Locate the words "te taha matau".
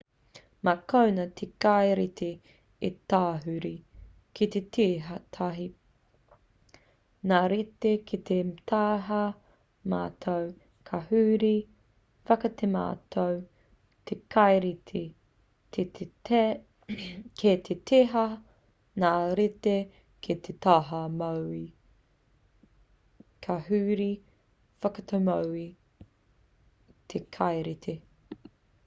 8.29-10.47